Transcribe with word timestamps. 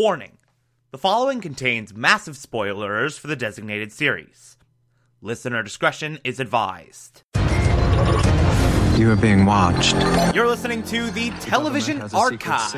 Warning 0.00 0.38
the 0.92 0.96
following 0.96 1.42
contains 1.42 1.92
massive 1.92 2.34
spoilers 2.34 3.18
for 3.18 3.26
the 3.26 3.36
designated 3.36 3.92
series. 3.92 4.56
Listener 5.20 5.62
discretion 5.62 6.18
is 6.24 6.40
advised. 6.40 7.22
You 8.96 9.10
are 9.10 9.18
being 9.20 9.44
watched. 9.44 9.94
You're 10.34 10.46
listening 10.46 10.84
to 10.84 11.10
the 11.10 11.28
Television 11.40 12.00
Archive, 12.14 12.72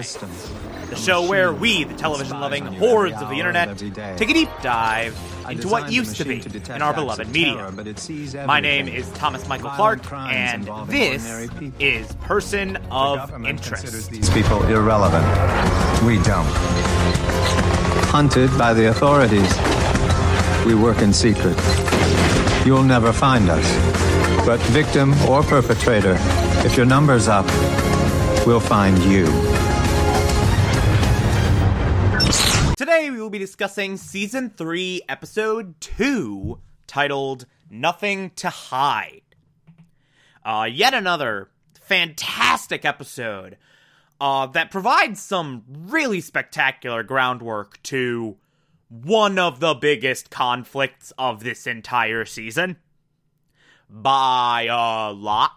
the 0.90 0.96
show 0.96 1.28
where 1.28 1.52
we, 1.52 1.84
the 1.84 1.94
television 1.94 2.40
loving 2.40 2.66
hordes 2.66 3.22
of 3.22 3.28
the 3.28 3.38
internet, 3.38 3.78
take 4.18 4.30
a 4.30 4.34
deep 4.34 4.50
dive 4.60 5.16
into 5.50 5.68
what 5.68 5.90
used 5.92 6.16
to 6.16 6.24
be 6.24 6.36
machine 6.36 6.52
detect 6.52 6.76
in 6.76 6.82
our 6.82 6.94
beloved 6.94 7.28
media. 7.28 7.54
terror, 7.54 7.72
but 7.72 7.86
it 7.86 7.98
sees 7.98 8.34
My 8.34 8.60
name 8.60 8.88
is 8.88 9.10
Thomas 9.12 9.46
Michael 9.48 9.70
Violent 9.70 10.02
Clark, 10.02 10.32
and 10.32 10.64
this 10.88 11.48
is 11.78 12.12
Person 12.16 12.76
of 12.90 13.18
government 13.18 13.60
Interest. 13.60 14.10
these 14.10 14.30
people 14.30 14.62
irrelevant. 14.64 15.24
We 16.04 16.16
don't. 16.22 16.46
Hunted 18.10 18.56
by 18.58 18.74
the 18.74 18.88
authorities. 18.88 19.50
We 20.66 20.74
work 20.74 21.02
in 21.02 21.12
secret. 21.12 21.56
You'll 22.64 22.84
never 22.84 23.12
find 23.12 23.48
us. 23.48 24.46
But 24.46 24.60
victim 24.70 25.12
or 25.28 25.42
perpetrator, 25.42 26.16
if 26.64 26.76
your 26.76 26.86
number's 26.86 27.28
up, 27.28 27.46
we'll 28.46 28.60
find 28.60 28.98
you. 29.04 29.26
Today 32.92 33.08
we 33.08 33.22
will 33.22 33.30
be 33.30 33.38
discussing 33.38 33.96
Season 33.96 34.50
3, 34.50 35.00
Episode 35.08 35.80
2, 35.80 36.58
titled 36.86 37.46
Nothing 37.70 38.30
to 38.36 38.50
Hide. 38.50 39.22
Uh, 40.44 40.68
yet 40.70 40.92
another 40.92 41.48
fantastic 41.80 42.84
episode 42.84 43.56
uh, 44.20 44.44
that 44.48 44.70
provides 44.70 45.22
some 45.22 45.64
really 45.66 46.20
spectacular 46.20 47.02
groundwork 47.02 47.82
to 47.84 48.36
one 48.90 49.38
of 49.38 49.58
the 49.58 49.72
biggest 49.72 50.28
conflicts 50.28 51.14
of 51.16 51.42
this 51.42 51.66
entire 51.66 52.26
season. 52.26 52.76
By 53.88 54.66
a 54.70 55.12
lot. 55.12 55.52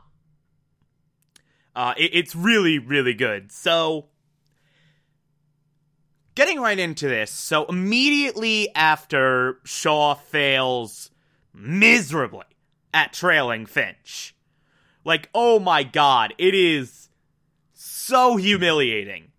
Uh, 1.76 1.94
it- 1.98 2.12
it's 2.14 2.34
really, 2.34 2.80
really 2.80 3.14
good. 3.14 3.52
So, 3.52 4.06
getting 6.36 6.60
right 6.60 6.78
into 6.78 7.08
this. 7.08 7.32
So 7.32 7.66
immediately 7.66 8.70
after 8.76 9.60
Shaw 9.64 10.14
fails 10.14 11.10
miserably 11.54 12.46
at 12.94 13.14
trailing 13.14 13.66
Finch, 13.66 14.36
like, 15.04 15.30
oh 15.34 15.60
my 15.60 15.84
god, 15.84 16.34
it 16.38 16.54
is 16.54 17.10
so 17.74 18.36
humiliating 18.36 19.32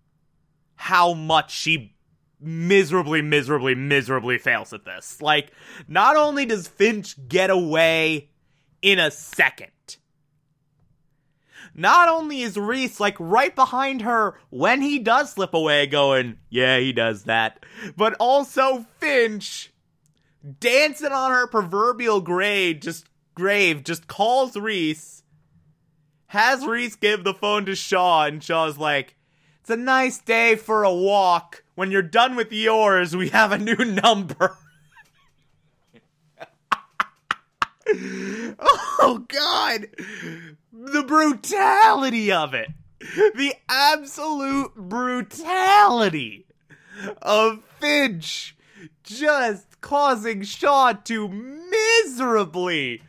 how 0.76 1.14
much 1.14 1.52
she 1.52 1.94
miserably, 2.40 3.22
miserably, 3.22 3.74
miserably 3.74 4.38
fails 4.38 4.72
at 4.72 4.84
this. 4.84 5.20
Like, 5.20 5.52
not 5.88 6.16
only 6.16 6.46
does 6.46 6.68
Finch 6.68 7.16
get 7.28 7.50
away 7.50 8.30
in 8.82 8.98
a 8.98 9.10
second, 9.10 9.96
not 11.76 12.08
only 12.08 12.40
is 12.40 12.56
Reese 12.56 12.98
like 12.98 13.16
right 13.20 13.54
behind 13.54 14.02
her 14.02 14.38
when 14.50 14.80
he 14.80 14.98
does 14.98 15.32
slip 15.32 15.52
away, 15.54 15.86
going, 15.86 16.38
yeah, 16.48 16.78
he 16.78 16.92
does 16.92 17.24
that, 17.24 17.64
but 17.96 18.14
also 18.18 18.86
Finch 18.98 19.72
dancing 20.58 21.12
on 21.12 21.30
her 21.32 21.46
proverbial 21.46 22.20
grave, 22.20 22.80
just 22.80 23.06
grave, 23.34 23.84
just 23.84 24.08
calls 24.08 24.56
Reese, 24.56 25.22
has 26.28 26.64
Reese 26.64 26.96
give 26.96 27.24
the 27.24 27.34
phone 27.34 27.66
to 27.66 27.74
Shaw, 27.74 28.24
and 28.24 28.42
Shaw's 28.42 28.78
like, 28.78 29.16
it's 29.60 29.70
a 29.70 29.76
nice 29.76 30.18
day 30.18 30.56
for 30.56 30.84
a 30.84 30.94
walk. 30.94 31.64
When 31.74 31.90
you're 31.90 32.00
done 32.00 32.36
with 32.36 32.52
yours, 32.52 33.14
we 33.14 33.28
have 33.30 33.52
a 33.52 33.58
new 33.58 33.76
number. 33.84 34.56
Oh 37.88 39.24
god. 39.28 39.88
The 40.72 41.02
brutality 41.02 42.32
of 42.32 42.54
it. 42.54 42.68
The 43.00 43.54
absolute 43.68 44.74
brutality 44.74 46.46
of 47.22 47.62
finch 47.78 48.56
just 49.02 49.80
causing 49.80 50.42
shaw 50.42 50.92
to 50.92 51.28
miserably 51.28 53.02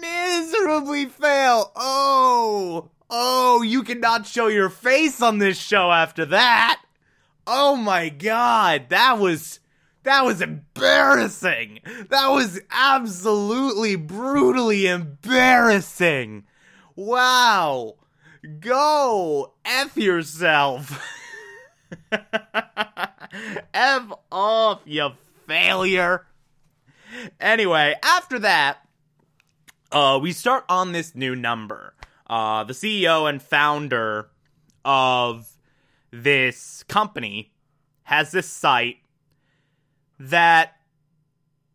miserably 0.00 1.06
fail. 1.06 1.72
Oh 1.74 2.90
oh 3.10 3.62
you 3.62 3.82
cannot 3.82 4.26
show 4.26 4.46
your 4.46 4.68
face 4.68 5.20
on 5.22 5.38
this 5.38 5.58
show 5.58 5.90
after 5.90 6.24
that. 6.26 6.80
Oh 7.46 7.76
my 7.76 8.08
god. 8.08 8.86
That 8.90 9.18
was 9.18 9.60
that 10.06 10.24
was 10.24 10.40
embarrassing. 10.40 11.80
That 12.10 12.28
was 12.28 12.60
absolutely 12.70 13.96
brutally 13.96 14.86
embarrassing. 14.86 16.44
Wow. 16.94 17.96
Go 18.60 19.54
F 19.64 19.96
yourself. 19.96 21.04
F 23.74 24.12
off, 24.30 24.80
you 24.84 25.10
failure. 25.48 26.24
Anyway, 27.40 27.96
after 28.04 28.38
that, 28.38 28.78
uh, 29.90 30.20
we 30.22 30.30
start 30.30 30.64
on 30.68 30.92
this 30.92 31.16
new 31.16 31.34
number. 31.34 31.94
Uh, 32.28 32.62
the 32.62 32.74
CEO 32.74 33.28
and 33.28 33.42
founder 33.42 34.30
of 34.84 35.48
this 36.12 36.84
company 36.84 37.52
has 38.04 38.30
this 38.30 38.48
site 38.48 38.98
that 40.18 40.76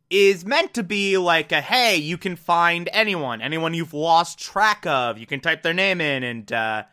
is 0.09 0.45
meant 0.45 0.73
to 0.73 0.83
be 0.83 1.17
like 1.17 1.51
a 1.51 1.61
hey, 1.61 1.95
you 1.95 2.17
can 2.17 2.35
find 2.35 2.89
anyone, 2.91 3.41
anyone 3.41 3.73
you've 3.73 3.93
lost 3.93 4.39
track 4.39 4.85
of. 4.85 5.17
You 5.17 5.25
can 5.25 5.39
type 5.39 5.63
their 5.63 5.73
name 5.73 6.01
in 6.01 6.23
and 6.23 6.51
uh, 6.51 6.83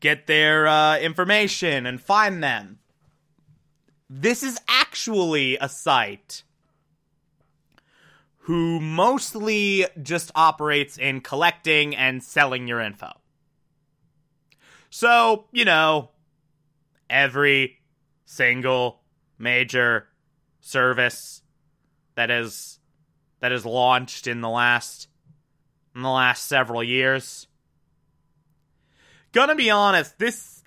get 0.00 0.26
their 0.26 0.66
uh, 0.66 0.98
information 0.98 1.86
and 1.86 2.00
find 2.00 2.42
them. 2.42 2.78
This 4.08 4.42
is 4.42 4.58
actually 4.68 5.58
a 5.60 5.68
site 5.68 6.42
who 8.38 8.80
mostly 8.80 9.84
just 10.02 10.32
operates 10.34 10.96
in 10.96 11.20
collecting 11.20 11.94
and 11.94 12.24
selling 12.24 12.66
your 12.66 12.80
info. 12.80 13.12
So, 14.88 15.44
you 15.52 15.66
know, 15.66 16.08
every 17.10 17.80
single 18.24 19.02
major 19.38 20.08
service 20.68 21.42
that 22.14 22.30
is 22.30 22.78
that 23.40 23.52
is 23.52 23.64
launched 23.64 24.26
in 24.26 24.40
the 24.40 24.48
last 24.48 25.08
in 25.94 26.02
the 26.02 26.10
last 26.10 26.46
several 26.46 26.82
years. 26.82 27.46
Gonna 29.32 29.54
be 29.54 29.70
honest, 29.70 30.18
this 30.18 30.62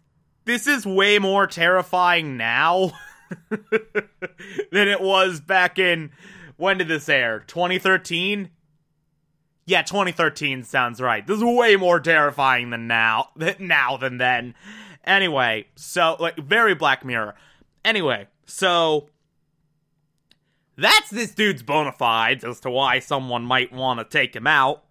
this 0.45 0.67
is 0.67 0.85
way 0.85 1.19
more 1.19 1.45
terrifying 1.47 2.37
now 2.37 2.91
than 3.49 4.87
it 4.87 5.01
was 5.01 5.39
back 5.39 5.77
in 5.77 6.11
when 6.57 6.77
did 6.77 6.87
this 6.87 7.09
air? 7.09 7.39
2013? 7.47 8.49
Yeah, 9.65 9.81
2013 9.83 10.63
sounds 10.63 11.01
right. 11.01 11.25
This 11.25 11.37
is 11.37 11.43
way 11.43 11.75
more 11.75 11.99
terrifying 11.99 12.69
than 12.71 12.87
now, 12.87 13.29
now 13.59 13.97
than 13.97 14.17
then. 14.17 14.55
Anyway, 15.03 15.67
so 15.75 16.17
like 16.19 16.37
very 16.37 16.75
Black 16.75 17.05
Mirror. 17.05 17.35
Anyway, 17.83 18.27
so 18.45 19.09
that's 20.81 21.09
this 21.09 21.33
dude's 21.33 21.63
bona 21.63 21.91
fides 21.91 22.43
as 22.43 22.59
to 22.61 22.69
why 22.69 22.99
someone 22.99 23.43
might 23.43 23.71
want 23.71 23.99
to 23.99 24.05
take 24.05 24.35
him 24.35 24.47
out. 24.47 24.83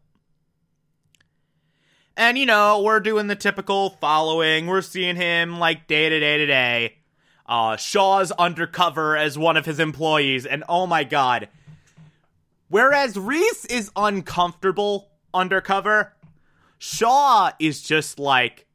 And 2.17 2.39
you 2.39 2.47
know, 2.47 2.83
we're 2.83 3.01
doing 3.01 3.27
the 3.27 3.37
typical 3.37 3.91
following. 3.91 4.67
We're 4.67 4.83
seeing 4.83 5.17
him 5.17 5.59
like 5.59 5.87
day 5.87 6.09
to 6.09 6.21
day 6.21 6.39
to 6.39 6.47
day. 6.47 6.97
Uh, 7.47 7.77
Shaw's 7.77 8.31
undercover 8.33 9.17
as 9.17 9.37
one 9.37 9.57
of 9.57 9.67
his 9.67 9.81
employees, 9.81 10.47
and 10.47 10.63
oh 10.69 10.87
my 10.87 11.03
god. 11.03 11.49
Whereas 12.69 13.17
Reese 13.19 13.65
is 13.65 13.91
uncomfortable 13.97 15.09
undercover, 15.35 16.15
Shaw 16.79 17.51
is 17.59 17.83
just 17.83 18.19
like 18.19 18.67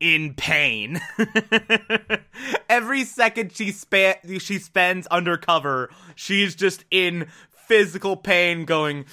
in 0.00 0.34
pain. 0.34 1.00
Every 2.68 3.04
second 3.04 3.52
she 3.54 3.70
spa- 3.72 4.20
she 4.38 4.58
spends 4.58 5.06
undercover, 5.08 5.90
she's 6.14 6.54
just 6.54 6.84
in 6.90 7.28
physical 7.66 8.16
pain 8.16 8.64
going, 8.64 9.04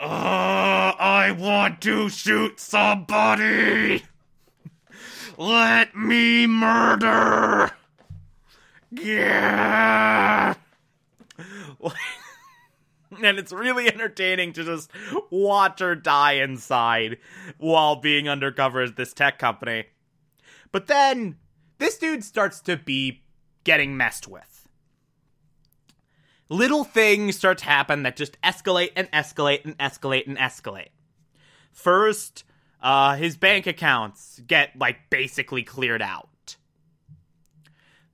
"Ugh, 0.00 0.96
I 0.98 1.34
want 1.38 1.80
to 1.82 2.08
shoot 2.08 2.60
somebody. 2.60 4.04
Let 5.38 5.94
me 5.94 6.46
murder. 6.46 7.70
Yeah. 8.90 10.54
and 13.22 13.38
it's 13.38 13.52
really 13.52 13.86
entertaining 13.88 14.52
to 14.54 14.64
just 14.64 14.90
watch 15.30 15.80
her 15.80 15.94
die 15.94 16.34
inside 16.34 17.18
while 17.58 17.96
being 17.96 18.28
undercover 18.28 18.82
at 18.82 18.96
this 18.96 19.12
tech 19.12 19.38
company. 19.38 19.84
But 20.76 20.88
then 20.88 21.38
this 21.78 21.96
dude 21.96 22.22
starts 22.22 22.60
to 22.60 22.76
be 22.76 23.22
getting 23.64 23.96
messed 23.96 24.28
with. 24.28 24.68
Little 26.50 26.84
things 26.84 27.36
start 27.36 27.56
to 27.56 27.64
happen 27.64 28.02
that 28.02 28.14
just 28.14 28.38
escalate 28.42 28.90
and 28.94 29.10
escalate 29.10 29.64
and 29.64 29.78
escalate 29.78 30.26
and 30.26 30.36
escalate. 30.36 30.90
First, 31.72 32.44
uh, 32.82 33.16
his 33.16 33.38
bank 33.38 33.66
accounts 33.66 34.42
get 34.46 34.78
like 34.78 35.08
basically 35.08 35.62
cleared 35.62 36.02
out. 36.02 36.56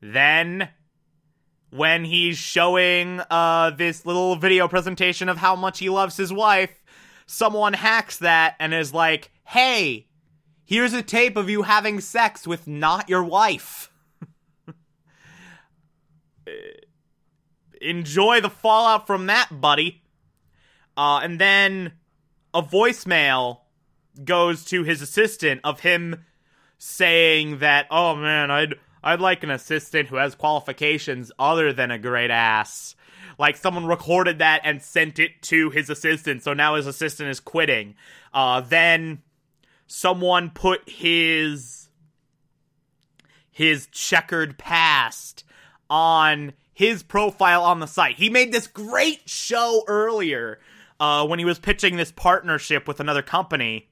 Then, 0.00 0.68
when 1.70 2.04
he's 2.04 2.38
showing 2.38 3.22
uh, 3.28 3.70
this 3.70 4.06
little 4.06 4.36
video 4.36 4.68
presentation 4.68 5.28
of 5.28 5.36
how 5.36 5.56
much 5.56 5.80
he 5.80 5.88
loves 5.88 6.16
his 6.16 6.32
wife, 6.32 6.80
someone 7.26 7.72
hacks 7.72 8.18
that 8.18 8.54
and 8.60 8.72
is 8.72 8.94
like, 8.94 9.32
hey, 9.42 10.06
here's 10.64 10.92
a 10.92 11.02
tape 11.02 11.36
of 11.36 11.50
you 11.50 11.62
having 11.62 12.00
sex 12.00 12.46
with 12.46 12.66
not 12.66 13.08
your 13.08 13.24
wife. 13.24 13.90
Enjoy 17.80 18.40
the 18.40 18.50
fallout 18.50 19.06
from 19.06 19.26
that, 19.26 19.48
buddy. 19.60 20.02
Uh, 20.96 21.20
and 21.22 21.40
then 21.40 21.92
a 22.54 22.62
voicemail 22.62 23.60
goes 24.24 24.64
to 24.66 24.82
his 24.82 25.00
assistant 25.02 25.60
of 25.64 25.80
him 25.80 26.24
saying 26.78 27.58
that, 27.58 27.86
"Oh 27.90 28.14
man, 28.14 28.50
I'd 28.50 28.74
I'd 29.02 29.20
like 29.20 29.42
an 29.42 29.50
assistant 29.50 30.08
who 30.08 30.16
has 30.16 30.34
qualifications 30.34 31.32
other 31.38 31.72
than 31.72 31.90
a 31.90 31.98
great 31.98 32.30
ass." 32.30 32.94
Like 33.38 33.56
someone 33.56 33.86
recorded 33.86 34.38
that 34.38 34.60
and 34.64 34.82
sent 34.82 35.18
it 35.18 35.42
to 35.42 35.70
his 35.70 35.88
assistant, 35.88 36.42
so 36.42 36.52
now 36.52 36.74
his 36.74 36.86
assistant 36.86 37.30
is 37.30 37.40
quitting. 37.40 37.94
Uh, 38.34 38.60
then 38.60 39.22
someone 39.92 40.48
put 40.48 40.88
his 40.88 41.90
his 43.50 43.86
checkered 43.88 44.56
past 44.56 45.44
on 45.90 46.54
his 46.72 47.02
profile 47.02 47.62
on 47.62 47.80
the 47.80 47.86
site. 47.86 48.16
He 48.16 48.30
made 48.30 48.50
this 48.50 48.66
great 48.66 49.28
show 49.28 49.84
earlier 49.86 50.58
uh, 50.98 51.26
when 51.26 51.38
he 51.38 51.44
was 51.44 51.58
pitching 51.58 51.96
this 51.96 52.10
partnership 52.10 52.88
with 52.88 53.00
another 53.00 53.20
company 53.20 53.90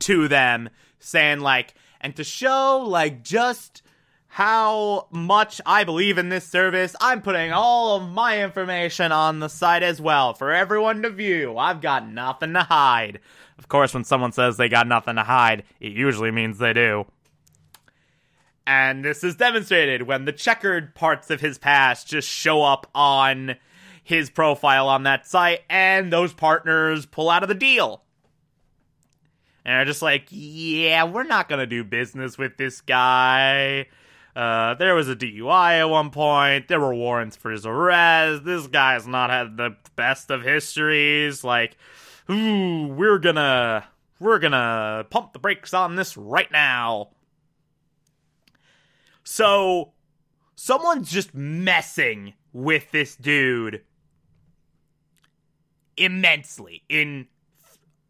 to 0.00 0.26
them, 0.26 0.68
saying 0.98 1.38
like, 1.38 1.74
and 2.00 2.16
to 2.16 2.24
show 2.24 2.84
like 2.84 3.22
just 3.22 3.82
how 4.26 5.06
much 5.12 5.60
I 5.66 5.84
believe 5.84 6.18
in 6.18 6.30
this 6.30 6.46
service, 6.46 6.96
I'm 7.00 7.22
putting 7.22 7.52
all 7.52 7.96
of 7.96 8.10
my 8.10 8.42
information 8.42 9.12
on 9.12 9.38
the 9.38 9.48
site 9.48 9.84
as 9.84 10.00
well 10.00 10.34
for 10.34 10.52
everyone 10.52 11.02
to 11.02 11.10
view. 11.10 11.56
I've 11.56 11.80
got 11.80 12.08
nothing 12.08 12.52
to 12.54 12.62
hide. 12.62 13.20
Of 13.60 13.68
course, 13.68 13.92
when 13.92 14.04
someone 14.04 14.32
says 14.32 14.56
they 14.56 14.70
got 14.70 14.88
nothing 14.88 15.16
to 15.16 15.22
hide, 15.22 15.64
it 15.80 15.92
usually 15.92 16.30
means 16.30 16.56
they 16.56 16.72
do. 16.72 17.04
And 18.66 19.04
this 19.04 19.22
is 19.22 19.36
demonstrated 19.36 20.02
when 20.06 20.24
the 20.24 20.32
checkered 20.32 20.94
parts 20.94 21.30
of 21.30 21.42
his 21.42 21.58
past 21.58 22.08
just 22.08 22.26
show 22.26 22.62
up 22.62 22.88
on 22.94 23.56
his 24.02 24.30
profile 24.30 24.88
on 24.88 25.02
that 25.02 25.26
site, 25.26 25.60
and 25.68 26.10
those 26.10 26.32
partners 26.32 27.04
pull 27.04 27.28
out 27.28 27.42
of 27.42 27.50
the 27.50 27.54
deal. 27.54 28.02
And 29.66 29.74
are 29.74 29.84
just 29.84 30.00
like, 30.00 30.28
yeah, 30.30 31.04
we're 31.04 31.24
not 31.24 31.50
gonna 31.50 31.66
do 31.66 31.84
business 31.84 32.38
with 32.38 32.56
this 32.56 32.80
guy. 32.80 33.88
Uh, 34.34 34.72
there 34.74 34.94
was 34.94 35.10
a 35.10 35.16
DUI 35.16 35.80
at 35.80 35.90
one 35.90 36.08
point. 36.08 36.66
There 36.68 36.80
were 36.80 36.94
warrants 36.94 37.36
for 37.36 37.50
his 37.50 37.66
arrest. 37.66 38.46
This 38.46 38.66
guy's 38.68 39.06
not 39.06 39.28
had 39.28 39.58
the 39.58 39.76
best 39.96 40.30
of 40.30 40.40
histories. 40.40 41.44
Like, 41.44 41.76
ooh, 42.30 42.86
we're 42.88 43.18
gonna, 43.18 43.86
we're 44.18 44.38
gonna 44.38 45.06
pump 45.10 45.32
the 45.32 45.38
brakes 45.38 45.74
on 45.74 45.96
this 45.96 46.16
right 46.16 46.50
now. 46.50 47.10
So, 49.24 49.92
someone's 50.56 51.10
just 51.10 51.34
messing 51.34 52.34
with 52.52 52.90
this 52.90 53.16
dude 53.16 53.82
immensely 55.96 56.82
in, 56.88 57.28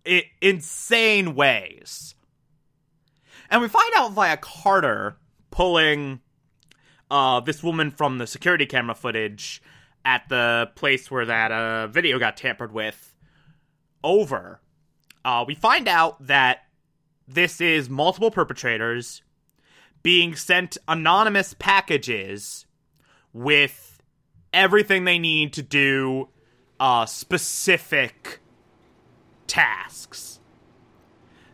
in 0.04 0.22
insane 0.40 1.34
ways. 1.34 2.14
And 3.50 3.60
we 3.60 3.68
find 3.68 3.92
out 3.96 4.12
via 4.12 4.36
Carter 4.36 5.16
pulling 5.50 6.20
uh, 7.10 7.40
this 7.40 7.62
woman 7.62 7.90
from 7.90 8.18
the 8.18 8.26
security 8.26 8.66
camera 8.66 8.94
footage 8.94 9.60
at 10.04 10.28
the 10.28 10.70
place 10.76 11.10
where 11.10 11.26
that 11.26 11.50
uh, 11.50 11.88
video 11.88 12.18
got 12.18 12.36
tampered 12.36 12.72
with 12.72 13.09
over. 14.02 14.60
Uh, 15.24 15.44
we 15.46 15.54
find 15.54 15.88
out 15.88 16.26
that 16.26 16.64
this 17.28 17.60
is 17.60 17.88
multiple 17.88 18.30
perpetrators 18.30 19.22
being 20.02 20.34
sent 20.34 20.78
anonymous 20.88 21.54
packages 21.58 22.66
with 23.32 24.00
everything 24.52 25.04
they 25.04 25.18
need 25.18 25.52
to 25.52 25.62
do 25.62 26.28
uh, 26.78 27.06
specific 27.06 28.40
tasks 29.46 30.40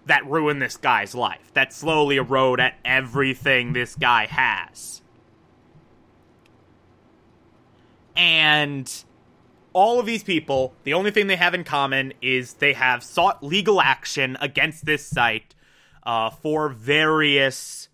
that 0.06 0.24
ruin 0.26 0.60
this 0.60 0.76
guy's 0.76 1.14
life, 1.14 1.52
that 1.54 1.72
slowly 1.72 2.16
erode 2.16 2.60
at 2.60 2.74
everything 2.84 3.72
this 3.72 3.96
guy 3.96 4.26
has. 4.26 5.02
And 8.16 8.90
all 9.76 10.00
of 10.00 10.06
these 10.06 10.24
people, 10.24 10.74
the 10.84 10.94
only 10.94 11.10
thing 11.10 11.26
they 11.26 11.36
have 11.36 11.52
in 11.52 11.62
common 11.62 12.14
is 12.22 12.54
they 12.54 12.72
have 12.72 13.02
sought 13.02 13.44
legal 13.44 13.78
action 13.78 14.34
against 14.40 14.86
this 14.86 15.04
site 15.04 15.54
uh, 16.02 16.30
for 16.30 16.70
various 16.70 17.90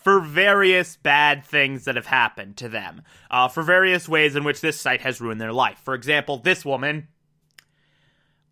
for 0.00 0.20
various 0.20 0.96
bad 0.96 1.44
things 1.44 1.84
that 1.84 1.96
have 1.96 2.06
happened 2.06 2.56
to 2.56 2.68
them, 2.70 3.02
uh, 3.30 3.46
for 3.46 3.62
various 3.62 4.08
ways 4.08 4.34
in 4.34 4.42
which 4.42 4.62
this 4.62 4.80
site 4.80 5.02
has 5.02 5.20
ruined 5.20 5.40
their 5.40 5.52
life. 5.52 5.78
For 5.84 5.94
example, 5.94 6.38
this 6.38 6.64
woman, 6.64 7.08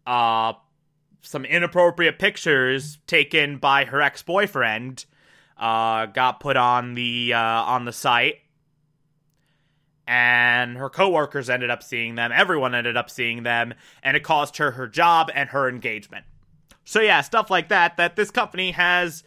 uh, 0.06 0.52
some 1.22 1.46
inappropriate 1.46 2.18
pictures 2.18 2.98
taken 3.06 3.56
by 3.56 3.86
her 3.86 4.02
ex 4.02 4.22
boyfriend, 4.22 5.06
uh, 5.56 6.06
got 6.06 6.40
put 6.40 6.58
on 6.58 6.92
the 6.94 7.32
uh, 7.32 7.40
on 7.40 7.86
the 7.86 7.92
site, 7.92 8.36
and 10.06 10.76
her 10.76 10.90
coworkers 10.90 11.48
ended 11.48 11.70
up 11.70 11.82
seeing 11.82 12.14
them. 12.14 12.32
Everyone 12.32 12.74
ended 12.74 12.96
up 12.96 13.10
seeing 13.10 13.42
them, 13.42 13.74
and 14.02 14.16
it 14.16 14.24
cost 14.24 14.56
her 14.56 14.72
her 14.72 14.86
job 14.86 15.30
and 15.34 15.50
her 15.50 15.68
engagement. 15.68 16.24
So 16.84 17.00
yeah, 17.00 17.20
stuff 17.20 17.50
like 17.50 17.68
that. 17.68 17.96
That 17.96 18.16
this 18.16 18.30
company 18.30 18.72
has 18.72 19.22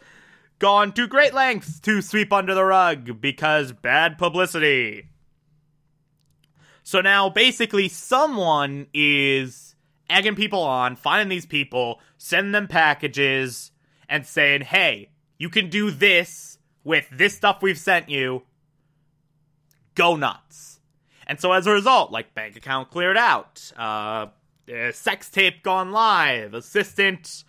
gone 0.58 0.92
to 0.92 1.06
great 1.06 1.34
lengths 1.34 1.80
to 1.80 2.02
sweep 2.02 2.32
under 2.32 2.54
the 2.54 2.64
rug 2.64 3.20
because 3.20 3.72
bad 3.72 4.18
publicity. 4.18 5.08
So 6.82 7.00
now 7.00 7.30
basically 7.30 7.88
someone 7.88 8.86
is 8.92 9.74
egging 10.10 10.34
people 10.34 10.62
on, 10.62 10.96
finding 10.96 11.28
these 11.28 11.46
people, 11.46 12.00
sending 12.18 12.52
them 12.52 12.68
packages, 12.68 13.72
and 14.08 14.26
saying, 14.26 14.62
hey, 14.62 15.08
you 15.38 15.48
can 15.48 15.70
do 15.70 15.90
this 15.90 16.58
with 16.84 17.06
this 17.10 17.34
stuff 17.34 17.62
we've 17.62 17.78
sent 17.78 18.10
you. 18.10 18.42
Go 19.94 20.16
nuts. 20.16 20.80
And 21.26 21.40
so 21.40 21.52
as 21.52 21.66
a 21.66 21.72
result, 21.72 22.10
like 22.10 22.34
bank 22.34 22.56
account 22.56 22.90
cleared 22.90 23.16
out, 23.16 23.72
uh, 23.76 24.26
sex 24.92 25.30
tape 25.30 25.62
gone 25.62 25.92
live, 25.92 26.54
assistant 26.54 27.44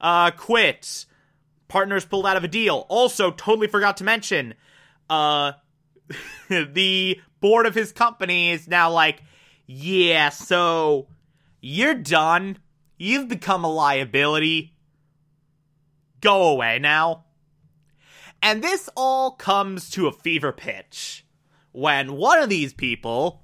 uh, 0.00 0.30
quit, 0.32 1.06
partners 1.68 2.04
pulled 2.04 2.26
out 2.26 2.36
of 2.36 2.44
a 2.44 2.48
deal. 2.48 2.86
Also, 2.88 3.30
totally 3.30 3.68
forgot 3.68 3.96
to 3.98 4.04
mention, 4.04 4.54
uh, 5.08 5.52
the 6.48 7.20
board 7.40 7.66
of 7.66 7.74
his 7.74 7.92
company 7.92 8.50
is 8.50 8.68
now 8.68 8.90
like, 8.90 9.22
yeah, 9.66 10.28
so 10.28 11.08
you're 11.60 11.94
done. 11.94 12.58
You've 12.98 13.28
become 13.28 13.64
a 13.64 13.72
liability. 13.72 14.74
Go 16.20 16.48
away 16.48 16.78
now. 16.78 17.24
And 18.42 18.62
this 18.62 18.90
all 18.94 19.30
comes 19.32 19.88
to 19.90 20.06
a 20.06 20.12
fever 20.12 20.52
pitch 20.52 21.23
when 21.74 22.14
one 22.14 22.40
of 22.40 22.48
these 22.48 22.72
people 22.72 23.42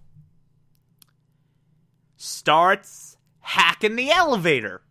starts 2.17 3.17
hacking 3.41 3.97
the 3.97 4.11
elevator. 4.11 4.83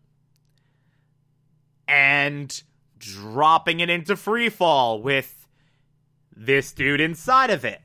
And 1.87 2.61
dropping 2.97 3.79
it 3.79 3.89
into 3.89 4.17
free 4.17 4.49
fall 4.49 5.01
with 5.01 5.47
this 6.35 6.73
dude 6.73 6.99
inside 6.99 7.49
of 7.49 7.63
it. 7.63 7.81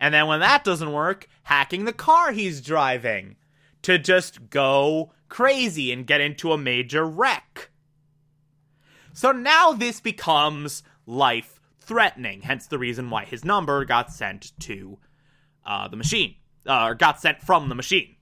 And 0.00 0.14
then 0.14 0.28
when 0.28 0.40
that 0.40 0.62
doesn't 0.62 0.92
work, 0.92 1.28
hacking 1.42 1.84
the 1.84 1.92
car 1.92 2.30
he's 2.30 2.60
driving 2.60 3.36
to 3.82 3.98
just 3.98 4.50
go 4.50 5.12
crazy 5.28 5.90
and 5.92 6.06
get 6.06 6.20
into 6.20 6.52
a 6.52 6.58
major 6.58 7.04
wreck. 7.04 7.70
So 9.12 9.32
now 9.32 9.72
this 9.72 10.00
becomes 10.00 10.84
life 11.06 11.51
threatening, 11.82 12.42
hence 12.42 12.66
the 12.66 12.78
reason 12.78 13.10
why 13.10 13.24
his 13.24 13.44
number 13.44 13.84
got 13.84 14.12
sent 14.12 14.52
to 14.60 14.98
uh, 15.66 15.88
the 15.88 15.96
machine, 15.96 16.36
uh, 16.66 16.86
or 16.86 16.94
got 16.94 17.20
sent 17.20 17.42
from 17.42 17.68
the 17.68 17.74
machine. 17.74 18.16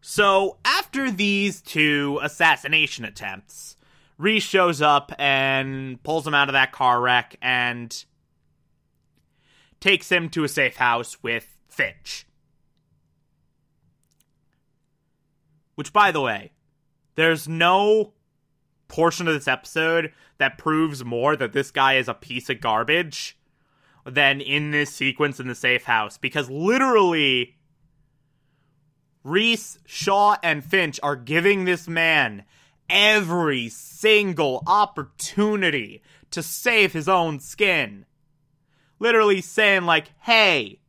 So, 0.00 0.58
after 0.64 1.10
these 1.10 1.60
two 1.60 2.18
assassination 2.22 3.04
attempts, 3.04 3.76
Reese 4.18 4.42
shows 4.42 4.82
up 4.82 5.12
and 5.18 6.02
pulls 6.02 6.26
him 6.26 6.34
out 6.34 6.48
of 6.48 6.54
that 6.54 6.72
car 6.72 7.00
wreck 7.00 7.36
and 7.40 8.04
takes 9.80 10.10
him 10.10 10.28
to 10.30 10.44
a 10.44 10.48
safe 10.48 10.76
house 10.76 11.22
with 11.22 11.56
Finch. 11.68 12.26
Which, 15.74 15.92
by 15.92 16.12
the 16.12 16.20
way, 16.20 16.52
there's 17.14 17.48
no 17.48 18.12
portion 18.90 19.26
of 19.26 19.34
this 19.34 19.48
episode 19.48 20.12
that 20.38 20.58
proves 20.58 21.04
more 21.04 21.36
that 21.36 21.52
this 21.52 21.70
guy 21.70 21.94
is 21.94 22.08
a 22.08 22.14
piece 22.14 22.50
of 22.50 22.60
garbage 22.60 23.38
than 24.04 24.40
in 24.40 24.70
this 24.70 24.90
sequence 24.92 25.40
in 25.40 25.48
the 25.48 25.54
safe 25.54 25.84
house. 25.84 26.18
Because 26.18 26.50
literally, 26.50 27.56
Reese, 29.24 29.78
Shaw, 29.86 30.36
and 30.42 30.64
Finch 30.64 30.98
are 31.02 31.16
giving 31.16 31.64
this 31.64 31.88
man 31.88 32.44
every 32.88 33.68
single 33.68 34.62
opportunity 34.66 36.02
to 36.30 36.42
save 36.42 36.92
his 36.92 37.08
own 37.08 37.40
skin. 37.40 38.04
Literally 38.98 39.40
saying, 39.40 39.84
like, 39.86 40.12
hey, 40.20 40.80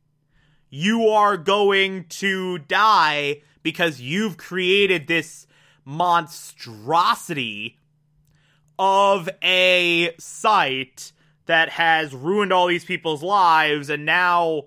you 0.68 1.08
are 1.08 1.36
going 1.36 2.04
to 2.08 2.58
die 2.58 3.42
because 3.62 4.00
you've 4.00 4.36
created 4.36 5.06
this 5.06 5.46
monstrosity 5.84 7.78
of 8.78 9.28
a 9.42 10.14
site 10.18 11.12
that 11.46 11.70
has 11.70 12.14
ruined 12.14 12.52
all 12.52 12.66
these 12.66 12.84
people's 12.84 13.22
lives 13.22 13.90
and 13.90 14.04
now 14.06 14.64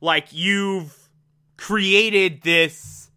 like 0.00 0.28
you've 0.32 1.08
created 1.56 2.42
this 2.42 3.10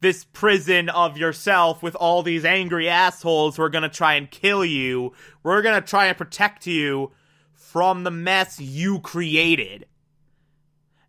this 0.00 0.24
prison 0.24 0.88
of 0.88 1.18
yourself 1.18 1.82
with 1.82 1.94
all 1.94 2.22
these 2.22 2.44
angry 2.44 2.88
assholes 2.88 3.56
who 3.56 3.62
are 3.62 3.68
going 3.68 3.82
to 3.82 3.88
try 3.88 4.14
and 4.14 4.30
kill 4.30 4.64
you. 4.64 5.12
We're 5.42 5.60
going 5.60 5.80
to 5.80 5.86
try 5.86 6.06
and 6.06 6.16
protect 6.16 6.66
you 6.66 7.12
from 7.52 8.04
the 8.04 8.10
mess 8.10 8.58
you 8.58 9.00
created. 9.00 9.86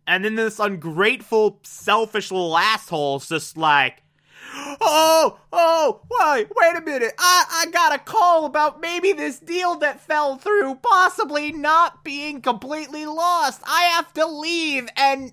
And 0.06 0.24
then 0.24 0.34
this 0.34 0.58
ungrateful, 0.58 1.60
selfish 1.62 2.30
little 2.30 2.56
asshole's 2.56 3.28
just 3.28 3.56
like, 3.56 4.02
oh, 4.52 5.38
oh, 5.52 6.00
wait, 6.10 6.48
wait 6.54 6.76
a 6.76 6.80
minute. 6.80 7.14
I, 7.18 7.44
I 7.66 7.70
got 7.70 7.94
a 7.94 7.98
call 7.98 8.44
about 8.44 8.80
maybe 8.80 9.12
this 9.12 9.38
deal 9.38 9.76
that 9.76 10.00
fell 10.00 10.36
through 10.36 10.76
possibly 10.76 11.52
not 11.52 12.04
being 12.04 12.40
completely 12.40 13.06
lost. 13.06 13.62
I 13.64 13.84
have 13.84 14.12
to 14.14 14.26
leave 14.26 14.88
and, 14.96 15.32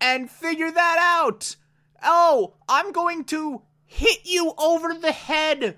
and 0.00 0.30
figure 0.30 0.70
that 0.70 0.96
out. 1.00 1.56
Oh, 2.02 2.54
I'm 2.68 2.92
going 2.92 3.24
to 3.26 3.62
hit 3.84 4.20
you 4.24 4.54
over 4.58 4.94
the 4.94 5.12
head 5.12 5.76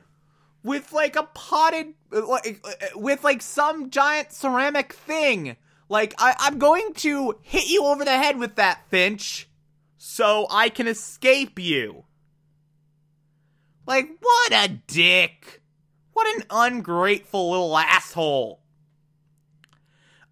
with 0.62 0.92
like 0.92 1.16
a 1.16 1.25
potted, 1.35 1.94
like, 2.11 2.64
with 2.94 3.23
like 3.23 3.42
some 3.42 3.90
giant 3.90 4.33
ceramic 4.33 4.92
thing. 4.92 5.56
Like, 5.90 6.14
I, 6.16 6.35
I'm 6.38 6.59
going 6.59 6.94
to 6.94 7.38
hit 7.42 7.68
you 7.68 7.85
over 7.85 8.04
the 8.04 8.16
head 8.16 8.38
with 8.38 8.56
that, 8.56 8.88
Finch, 8.88 9.49
so 9.99 10.47
I 10.50 10.71
can 10.71 10.87
escape 10.87 11.59
you. 11.59 12.04
Like, 13.87 14.09
what 14.21 14.53
a 14.53 14.69
dick. 14.87 15.62
What 16.12 16.26
an 16.37 16.45
ungrateful 16.50 17.50
little 17.50 17.76
asshole. 17.76 18.61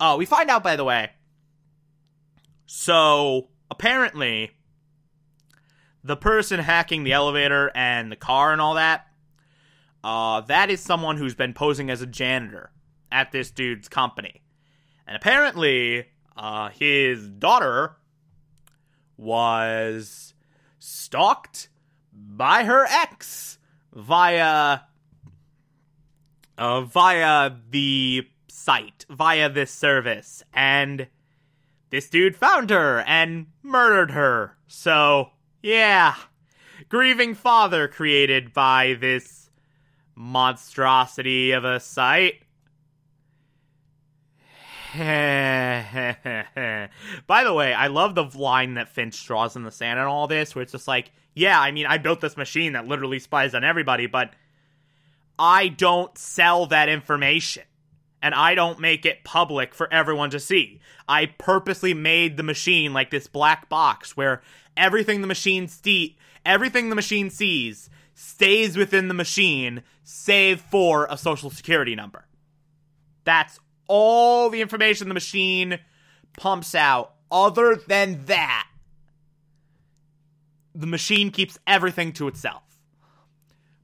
Oh, 0.01 0.17
we 0.17 0.27
find 0.27 0.51
out, 0.51 0.63
by 0.63 0.77
the 0.77 0.85
way. 0.85 1.11
So, 2.67 3.49
apparently, 3.71 4.53
the 6.03 6.17
person 6.17 6.61
hacking 6.61 7.05
the 7.05 7.13
elevator 7.13 7.71
and 7.75 8.11
the 8.11 8.17
car 8.17 8.53
and 8.53 8.61
all 8.61 8.75
that, 8.75 9.07
uh, 10.03 10.41
that 10.43 10.71
is 10.71 10.81
someone 10.81 11.17
who's 11.17 11.35
been 11.35 11.53
posing 11.53 11.91
as 11.91 12.03
a 12.03 12.07
janitor 12.07 12.71
at 13.11 13.31
this 13.31 13.51
dude's 13.51 13.89
company. 13.89 14.43
And 15.07 15.17
apparently, 15.17 16.07
uh, 16.37 16.71
his 16.71 17.29
daughter 17.29 17.97
was 19.17 20.35
stalked 20.79 21.69
by 22.29 22.65
her 22.65 22.87
ex 22.87 23.59
via 23.93 24.81
uh, 26.59 26.83
via 26.83 27.51
the 27.71 28.29
site, 28.49 29.07
via 29.11 29.49
this 29.49 29.71
service, 29.71 30.43
and 30.53 31.09
this 31.91 32.09
dude 32.09 32.37
found 32.37 32.71
her 32.71 33.01
and 33.01 33.47
murdered 33.63 34.13
her. 34.13 34.57
So, 34.67 35.31
yeah. 35.63 36.15
Grieving 36.89 37.35
father 37.35 37.89
created 37.89 38.53
by 38.53 38.97
this 39.01 39.51
monstrosity 40.15 41.53
of 41.53 41.65
a 41.65 41.81
site. 41.81 42.43
By 44.95 45.79
the 47.45 47.55
way, 47.55 47.73
I 47.73 47.87
love 47.87 48.15
the 48.15 48.25
line 48.25 48.75
that 48.75 48.91
Finch 48.91 49.27
draws 49.27 49.57
in 49.57 49.63
the 49.63 49.71
sand 49.71 49.99
and 49.99 50.07
all 50.07 50.27
this, 50.27 50.55
where 50.55 50.63
it's 50.63 50.73
just 50.73 50.87
like, 50.87 51.13
yeah, 51.35 51.61
I 51.61 51.71
mean, 51.71 51.87
I 51.87 51.99
built 51.99 52.21
this 52.21 52.37
machine 52.37 52.75
that 52.75 52.87
literally 52.87 53.19
spies 53.19 53.55
on 53.55 53.65
everybody, 53.65 54.07
but 54.07 54.33
I 55.39 55.69
don't 55.69 56.17
sell 56.17 56.67
that 56.67 56.89
information. 56.89 57.65
And 58.25 58.35
I 58.37 58.55
don't 58.55 58.79
make 58.79 59.05
it 59.05 59.25
public 59.25 59.75
for 59.75 59.93
everyone 59.93 60.31
to 60.31 60.39
see. 60.39 60.81
I 61.09 61.27
purposely 61.27 61.93
made 61.93 62.37
the 62.37 62.45
machine 62.45 62.93
like 62.93 63.11
this 63.11 63.27
black 63.27 63.69
box 63.69 64.17
where 64.17 64.43
everything 64.77 65.23
the 65.23 65.27
machine 65.27 65.67
see, 65.67 66.17
everything 66.47 66.89
the 66.89 66.95
machine 66.95 67.31
sees 67.31 67.91
stays 68.15 68.77
within 68.77 69.09
the 69.09 69.15
machine, 69.15 69.83
save 70.05 70.61
for 70.61 71.07
a 71.11 71.17
social 71.17 71.51
security 71.51 71.95
number. 71.95 72.27
That's 73.25 73.59
all 73.89 74.51
the 74.51 74.61
information 74.61 75.09
the 75.09 75.15
machine 75.15 75.79
pumps 76.37 76.75
out. 76.75 77.15
Other 77.31 77.77
than 77.77 78.27
that, 78.27 78.69
the 80.75 80.87
machine 80.87 81.31
keeps 81.31 81.59
everything 81.67 82.13
to 82.15 82.29
itself. 82.29 82.63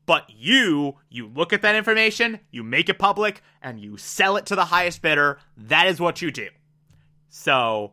But 0.07 0.31
you, 0.31 0.97
you 1.11 1.27
look 1.27 1.53
at 1.53 1.61
that 1.63 1.75
information, 1.75 2.41
you 2.51 2.63
make 2.63 2.89
it 2.89 2.99
public, 2.99 3.43
and 3.61 3.79
you 3.79 3.99
sell 3.99 4.39
it 4.39 4.47
to 4.47 4.57
the 4.57 4.65
highest 4.67 5.03
bidder. 5.03 5.39
That 5.57 5.87
is 5.87 6.01
what 6.01 6.23
you 6.23 6.31
do. 6.31 6.49
So, 7.29 7.93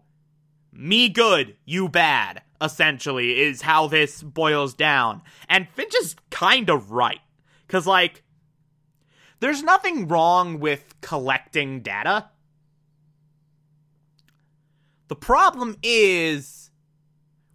me 0.71 1.09
good, 1.09 1.57
you 1.65 1.89
bad, 1.89 2.41
essentially, 2.61 3.41
is 3.41 3.63
how 3.63 3.87
this 3.87 4.23
boils 4.23 4.73
down. 4.73 5.23
And 5.49 5.67
Finch 5.67 5.93
is 5.93 6.15
kind 6.29 6.69
of 6.69 6.91
right. 6.91 7.19
Because, 7.67 7.85
like, 7.85 8.23
there's 9.41 9.63
nothing 9.63 10.07
wrong 10.07 10.59
with 10.59 10.95
collecting 11.01 11.81
data. 11.81 12.29
The 15.09 15.15
problem 15.15 15.75
is 15.83 16.64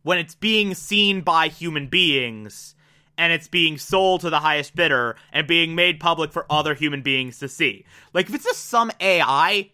when 0.02 0.18
it's 0.18 0.34
being 0.34 0.74
seen 0.74 1.20
by 1.20 1.48
human 1.48 1.86
beings 1.86 2.74
and 3.18 3.32
it's 3.32 3.48
being 3.48 3.76
sold 3.76 4.22
to 4.22 4.30
the 4.30 4.40
highest 4.40 4.74
bidder 4.74 5.16
and 5.32 5.46
being 5.46 5.74
made 5.74 6.00
public 6.00 6.32
for 6.32 6.46
other 6.48 6.74
human 6.74 7.02
beings 7.02 7.38
to 7.38 7.48
see. 7.48 7.84
Like, 8.14 8.28
if 8.28 8.34
it's 8.34 8.44
just 8.44 8.66
some 8.66 8.90
AI, 9.00 9.70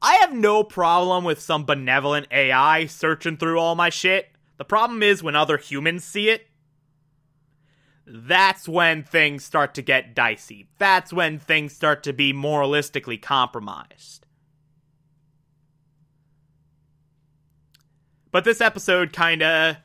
I 0.00 0.14
have 0.16 0.32
no 0.32 0.62
problem 0.62 1.24
with 1.24 1.40
some 1.40 1.64
benevolent 1.64 2.28
AI 2.30 2.86
searching 2.86 3.36
through 3.36 3.58
all 3.58 3.74
my 3.74 3.90
shit. 3.90 4.28
The 4.58 4.64
problem 4.64 5.02
is 5.02 5.22
when 5.22 5.34
other 5.34 5.56
humans 5.56 6.04
see 6.04 6.28
it, 6.28 6.46
that's 8.06 8.68
when 8.68 9.02
things 9.02 9.44
start 9.44 9.74
to 9.74 9.82
get 9.82 10.14
dicey. 10.14 10.68
That's 10.78 11.12
when 11.12 11.40
things 11.40 11.74
start 11.74 12.04
to 12.04 12.12
be 12.12 12.32
moralistically 12.32 13.20
compromised. 13.20 14.25
But 18.36 18.44
this 18.44 18.60
episode 18.60 19.14
kind 19.14 19.42
of 19.42 19.76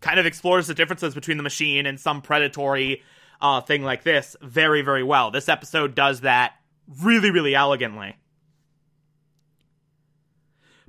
kind 0.00 0.18
of 0.18 0.26
explores 0.26 0.66
the 0.66 0.74
differences 0.74 1.14
between 1.14 1.36
the 1.36 1.44
machine 1.44 1.86
and 1.86 2.00
some 2.00 2.20
predatory 2.20 3.04
uh, 3.40 3.60
thing 3.60 3.84
like 3.84 4.02
this 4.02 4.34
very, 4.42 4.82
very 4.82 5.04
well. 5.04 5.30
This 5.30 5.48
episode 5.48 5.94
does 5.94 6.22
that 6.22 6.54
really, 7.00 7.30
really 7.30 7.54
elegantly. 7.54 8.16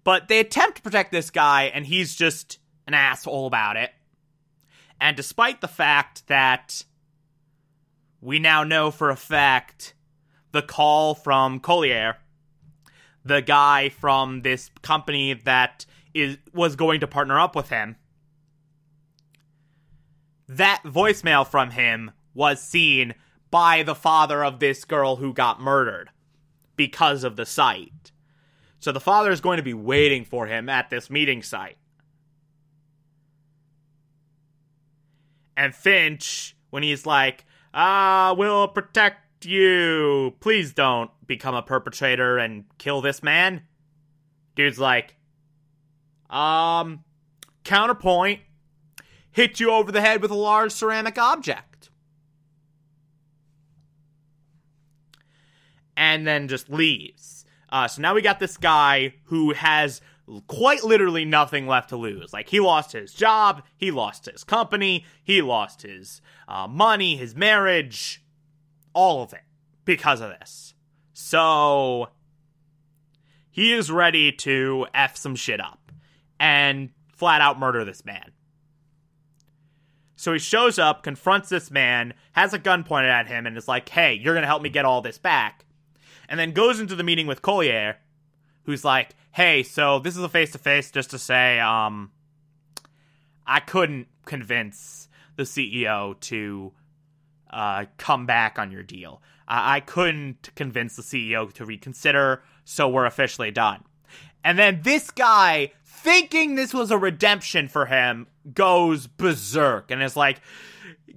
But 0.04 0.30
they 0.30 0.40
attempt 0.40 0.78
to 0.78 0.82
protect 0.82 1.12
this 1.12 1.30
guy, 1.30 1.66
and 1.66 1.86
he's 1.86 2.16
just 2.16 2.58
an 2.88 2.96
asshole 2.96 3.46
about 3.46 3.78
it. 3.78 3.92
And 5.00 5.16
despite 5.16 5.62
the 5.62 5.68
fact 5.68 6.26
that 6.26 6.84
we 8.20 8.40
now 8.40 8.64
know 8.64 8.90
for 8.90 9.12
a 9.12 9.16
fact 9.16 9.94
the 10.54 10.64
call 10.64 11.14
from 11.14 11.60
Collier, 11.60 12.18
the 13.24 13.44
guy 13.44 13.90
from 13.90 14.42
this 14.42 14.72
company 14.82 15.36
that 15.36 15.86
is 16.14 16.38
was 16.54 16.76
going 16.76 17.00
to 17.02 17.08
partner 17.08 17.40
up 17.40 17.56
with 17.56 17.70
him, 17.70 17.96
that 20.48 20.82
voicemail 20.86 21.46
from 21.46 21.72
him 21.72 22.12
was 22.34 22.62
seen 22.62 23.16
by 23.50 23.84
the 23.84 23.96
father 23.96 24.44
of 24.44 24.60
this 24.60 24.86
girl 24.86 25.18
who 25.18 25.34
got 25.34 25.62
murdered 25.62 26.10
because 26.76 27.24
of 27.24 27.36
the 27.36 27.46
site. 27.46 28.12
So 28.80 28.92
the 28.92 29.00
father 29.00 29.32
is 29.32 29.42
going 29.42 29.58
to 29.58 29.64
be 29.64 29.74
waiting 29.74 30.24
for 30.24 30.48
him 30.48 30.70
at 30.70 30.90
this 30.90 31.10
meeting 31.10 31.42
site. 31.42 31.78
And 35.56 35.74
Finch, 35.74 36.56
when 36.70 36.84
he's 36.84 37.06
like, 37.06 37.46
"Ah, 37.74 38.36
we'll 38.38 38.68
protect 38.68 39.46
you. 39.46 40.36
Please 40.40 40.74
don't 40.74 41.12
become 41.26 41.56
a 41.56 41.62
perpetrator 41.62 42.38
and 42.38 42.66
kill 42.78 43.02
this 43.02 43.22
man. 43.22 43.62
Dude's 44.56 44.80
like, 44.80 45.16
um, 46.30 47.04
counterpoint, 47.64 48.42
hit 49.32 49.60
you 49.60 49.72
over 49.72 49.92
the 49.92 50.02
head 50.02 50.22
with 50.22 50.32
a 50.32 50.36
large 50.36 50.72
ceramic 50.72 51.18
object. 51.18 51.90
And 55.96 56.28
then 56.28 56.48
just 56.48 56.70
leaves. 56.70 57.46
Uh, 57.70 57.88
so 57.88 58.02
now 58.02 58.14
we 58.14 58.22
got 58.22 58.40
this 58.40 58.58
guy 58.58 59.16
who 59.26 59.54
has 59.54 60.02
quite 60.48 60.84
literally 60.84 61.26
nothing 61.26 61.68
left 61.68 61.90
to 61.90 61.98
lose. 61.98 62.34
Like 62.34 62.50
he 62.50 62.60
lost 62.60 62.92
his 62.92 63.14
job, 63.14 63.64
he 63.76 63.92
lost 63.92 64.26
his 64.26 64.44
company, 64.44 65.06
he 65.24 65.42
lost 65.42 65.82
his 65.82 66.22
uh, 66.48 66.68
money, 66.68 67.16
his 67.16 67.36
marriage, 67.36 68.24
all 68.94 69.24
of 69.24 69.34
it 69.34 69.44
because 69.86 70.22
of 70.22 70.30
this. 70.40 70.74
So 71.14 72.10
he 73.50 73.74
is 73.74 73.90
ready 73.90 74.32
to 74.32 74.88
f 74.94 75.18
some 75.18 75.36
shit 75.36 75.60
up 75.60 75.87
and 76.40 76.90
flat 77.08 77.42
out 77.42 77.60
murder 77.60 77.84
this 77.84 78.06
man. 78.06 78.32
So 80.16 80.34
he 80.34 80.40
shows 80.40 80.80
up, 80.80 81.04
confronts 81.04 81.50
this 81.50 81.70
man, 81.70 82.14
has 82.34 82.52
a 82.52 82.60
gun 82.60 82.84
pointed 82.84 83.12
at 83.12 83.28
him, 83.28 83.46
and 83.46 83.56
is 83.56 83.68
like, 83.68 83.88
"Hey, 83.88 84.16
you're 84.16 84.34
gonna 84.34 84.48
help 84.48 84.64
me 84.64 84.70
get 84.70 84.84
all 84.84 85.02
this 85.02 85.20
back." 85.20 85.64
And 86.28 86.40
then 86.40 86.52
goes 86.52 86.80
into 86.80 86.96
the 86.96 87.04
meeting 87.04 87.28
with 87.28 87.44
Collier, 87.44 87.98
who's 88.64 88.84
like, 88.84 89.12
"Hey, 89.32 89.62
so 89.62 90.00
this 90.00 90.18
is 90.18 90.24
a 90.24 90.30
face 90.30 90.52
to 90.52 90.58
face 90.58 90.90
just 90.90 91.12
to 91.12 91.20
say, 91.20 91.60
um, 91.60 92.12
I 93.46 93.60
couldn't 93.60 94.08
convince 94.26 95.08
the 95.36 95.46
CEO 95.46 96.20
to 96.22 96.74
uh, 97.52 97.86
come 97.98 98.26
back 98.26 98.58
on 98.58 98.72
your 98.72 98.84
deal. 98.84 99.22
I-, 99.48 99.78
I 99.78 99.80
couldn't 99.82 100.50
convince 100.56 100.96
the 100.96 101.04
CEO 101.04 101.54
to 101.54 101.64
reconsider, 101.64 102.44
so 102.66 102.90
we're 102.90 103.06
officially 103.06 103.52
done." 103.52 103.84
And 104.44 104.58
then 104.58 104.82
this 104.82 105.12
guy, 105.12 105.74
thinking 106.08 106.56
this 106.56 106.74
was 106.74 106.90
a 106.90 106.98
redemption 106.98 107.68
for 107.68 107.86
him, 107.86 108.28
goes 108.54 109.08
berserk 109.08 109.92
and 109.92 110.02
is 110.02 110.16
like, 110.16 110.40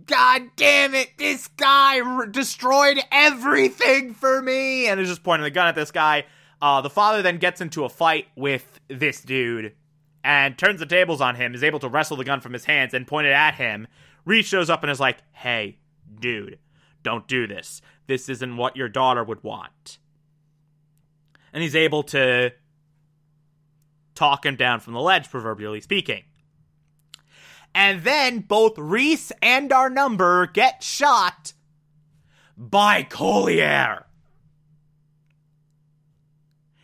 God 0.06 0.42
damn 0.56 0.97
it, 0.97 1.16
this 1.16 1.47
guy 1.47 2.00
destroyed 2.26 2.99
everything 3.12 4.14
for 4.14 4.42
me! 4.42 4.88
And 4.88 4.99
is 4.99 5.09
just 5.09 5.23
pointing 5.23 5.44
the 5.44 5.50
gun 5.52 5.68
at 5.68 5.76
this 5.76 5.92
guy. 5.92 6.25
Uh, 6.61 6.80
the 6.80 6.90
father 6.90 7.23
then 7.23 7.38
gets 7.38 7.61
into 7.61 7.85
a 7.85 7.88
fight 7.88 8.26
with 8.35 8.80
this 8.88 9.20
dude 9.20 9.76
and 10.25 10.59
turns 10.59 10.80
the 10.80 10.87
tables 10.87 11.20
on 11.20 11.37
him, 11.37 11.54
is 11.54 11.62
able 11.62 11.78
to 11.78 11.88
wrestle 11.88 12.16
the 12.16 12.25
gun 12.25 12.40
from 12.40 12.52
his 12.52 12.64
hands 12.64 12.92
and 12.92 13.06
point 13.06 13.28
it 13.28 13.32
at 13.32 13.54
him. 13.54 13.87
Reese 14.25 14.47
shows 14.47 14.68
up 14.68 14.82
and 14.82 14.90
is 14.90 14.99
like, 14.99 15.18
hey, 15.30 15.78
dude, 16.18 16.59
don't 17.04 17.28
do 17.28 17.47
this. 17.47 17.80
This 18.09 18.28
isn't 18.28 18.56
what 18.56 18.76
your 18.76 18.88
daughter 18.88 19.23
would 19.23 19.44
want. 19.44 19.99
And 21.52 21.62
he's 21.62 21.76
able 21.76 22.02
to 22.04 22.50
talk 24.14 24.45
him 24.45 24.57
down 24.57 24.81
from 24.81 24.93
the 24.95 25.00
ledge, 25.00 25.31
proverbially 25.31 25.81
speaking. 25.81 26.25
And 27.75 28.02
then 28.02 28.40
both 28.40 28.76
Reese 28.79 29.33
and 29.40 29.73
our 29.73 29.88
number 29.88 30.47
get 30.47 30.83
shot 30.83 31.52
by 32.57 33.02
Collier. 33.05 34.07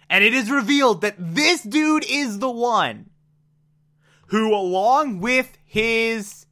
And 0.08 0.22
it 0.22 0.32
is 0.32 0.50
revealed 0.50 1.00
that 1.00 1.16
this 1.18 1.62
dude 1.62 2.04
is 2.08 2.38
the 2.38 2.50
one 2.50 3.10
who, 4.28 4.54
along 4.54 5.20
with 5.20 5.58
his 5.64 6.46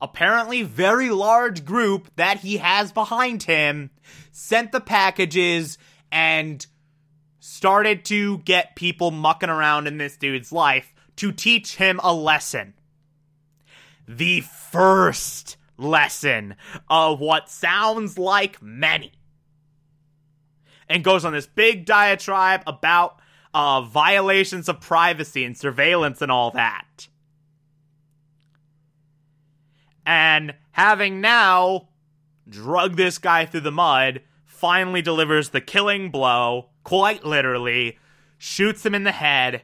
apparently 0.00 0.62
very 0.62 1.10
large 1.10 1.64
group 1.64 2.10
that 2.16 2.40
he 2.40 2.56
has 2.58 2.92
behind 2.92 3.42
him, 3.42 3.90
sent 4.32 4.72
the 4.72 4.80
packages 4.80 5.78
and 6.10 6.66
started 7.46 8.04
to 8.04 8.38
get 8.38 8.74
people 8.74 9.12
mucking 9.12 9.48
around 9.48 9.86
in 9.86 9.98
this 9.98 10.16
dude's 10.16 10.50
life 10.50 10.92
to 11.14 11.30
teach 11.30 11.76
him 11.76 12.00
a 12.02 12.12
lesson. 12.12 12.74
The 14.08 14.40
first 14.40 15.56
lesson 15.78 16.56
of 16.90 17.20
what 17.20 17.48
sounds 17.48 18.18
like 18.18 18.60
many. 18.60 19.12
And 20.88 21.04
goes 21.04 21.24
on 21.24 21.32
this 21.34 21.46
big 21.46 21.86
diatribe 21.86 22.62
about 22.66 23.20
uh, 23.54 23.82
violations 23.82 24.68
of 24.68 24.80
privacy 24.80 25.44
and 25.44 25.56
surveillance 25.56 26.20
and 26.20 26.32
all 26.32 26.50
that. 26.50 27.06
And 30.04 30.54
having 30.72 31.20
now 31.20 31.90
drug 32.48 32.96
this 32.96 33.18
guy 33.18 33.46
through 33.46 33.60
the 33.60 33.70
mud, 33.70 34.22
finally 34.44 35.00
delivers 35.00 35.50
the 35.50 35.60
killing 35.60 36.10
blow, 36.10 36.70
quite 36.86 37.24
literally, 37.24 37.98
shoots 38.38 38.86
him 38.86 38.94
in 38.94 39.02
the 39.02 39.10
head, 39.10 39.62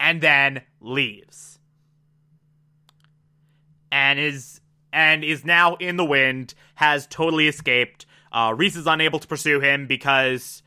and 0.00 0.22
then 0.22 0.62
leaves. 0.80 1.58
And 3.92 4.18
is 4.18 4.62
and 4.90 5.22
is 5.22 5.44
now 5.44 5.74
in 5.74 5.98
the 5.98 6.06
wind, 6.06 6.54
has 6.76 7.06
totally 7.06 7.48
escaped. 7.48 8.06
Uh, 8.32 8.54
Reese 8.56 8.76
is 8.76 8.86
unable 8.86 9.18
to 9.18 9.28
pursue 9.28 9.60
him 9.60 9.86
because 9.86 10.62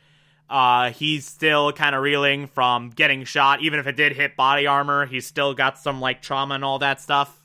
uh, 0.51 0.91
he's 0.91 1.25
still 1.25 1.73
kind 1.73 1.95
of 1.95 2.03
reeling 2.03 2.45
from 2.45 2.91
getting 2.91 3.23
shot. 3.23 3.61
Even 3.63 3.79
if 3.79 3.87
it 3.87 3.95
did 3.97 4.15
hit 4.15 4.37
body 4.37 4.67
armor, 4.67 5.07
he's 5.07 5.25
still 5.25 5.55
got 5.55 5.79
some 5.79 5.99
like 5.99 6.21
trauma 6.21 6.53
and 6.53 6.63
all 6.63 6.77
that 6.77 7.01
stuff. 7.01 7.43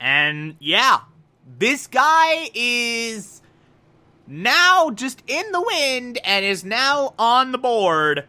And 0.00 0.56
yeah, 0.58 1.02
this 1.46 1.86
guy 1.86 2.50
is 2.52 3.42
now 4.26 4.90
just 4.90 5.22
in 5.26 5.52
the 5.52 5.62
wind 5.62 6.18
and 6.24 6.44
is 6.44 6.64
now 6.64 7.14
on 7.18 7.52
the 7.52 7.58
board. 7.58 8.26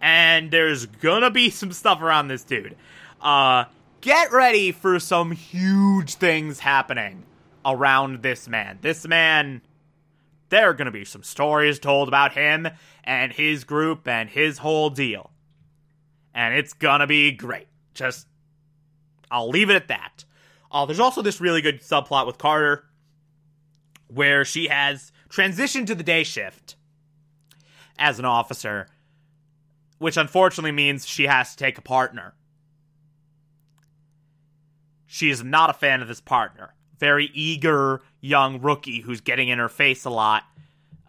And 0.00 0.50
there's 0.50 0.86
gonna 0.86 1.30
be 1.30 1.50
some 1.50 1.72
stuff 1.72 2.00
around 2.00 2.28
this 2.28 2.44
dude. 2.44 2.76
Uh, 3.20 3.64
get 4.00 4.32
ready 4.32 4.70
for 4.70 5.00
some 5.00 5.32
huge 5.32 6.14
things 6.14 6.60
happening 6.60 7.24
around 7.64 8.22
this 8.22 8.48
man. 8.48 8.78
This 8.82 9.06
man, 9.06 9.62
there 10.50 10.68
are 10.70 10.74
gonna 10.74 10.90
be 10.90 11.04
some 11.04 11.22
stories 11.22 11.78
told 11.78 12.08
about 12.08 12.34
him 12.34 12.68
and 13.02 13.32
his 13.32 13.64
group 13.64 14.06
and 14.06 14.28
his 14.28 14.58
whole 14.58 14.90
deal. 14.90 15.30
And 16.34 16.54
it's 16.54 16.74
gonna 16.74 17.06
be 17.06 17.32
great. 17.32 17.68
Just, 17.94 18.26
I'll 19.30 19.48
leave 19.48 19.70
it 19.70 19.76
at 19.76 19.88
that. 19.88 20.24
Uh, 20.70 20.84
there's 20.84 21.00
also 21.00 21.22
this 21.22 21.40
really 21.40 21.62
good 21.62 21.80
subplot 21.80 22.26
with 22.26 22.36
Carter 22.36 22.84
where 24.08 24.44
she 24.44 24.68
has 24.68 25.12
transitioned 25.34 25.86
to 25.86 25.94
the 25.94 26.04
day 26.04 26.22
shift 26.22 26.76
as 27.98 28.18
an 28.18 28.24
officer, 28.24 28.86
which 29.98 30.16
unfortunately 30.16 30.72
means 30.72 31.06
she 31.06 31.26
has 31.26 31.52
to 31.52 31.56
take 31.56 31.78
a 31.78 31.82
partner. 31.82 32.34
She 35.06 35.30
is 35.30 35.42
not 35.42 35.70
a 35.70 35.74
fan 35.74 36.02
of 36.02 36.08
this 36.08 36.20
partner. 36.20 36.74
Very 36.98 37.30
eager 37.34 38.00
young 38.20 38.60
rookie 38.60 39.00
who's 39.00 39.20
getting 39.20 39.48
in 39.48 39.58
her 39.58 39.68
face 39.68 40.04
a 40.04 40.10
lot 40.10 40.44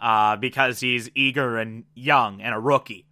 uh, 0.02 0.36
because 0.38 0.80
he's 0.80 1.10
eager 1.16 1.58
and 1.58 1.84
young 1.94 2.42
and 2.42 2.54
a 2.54 2.60
rookie. 2.60 3.06